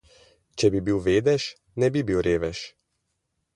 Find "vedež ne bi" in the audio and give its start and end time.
1.09-2.05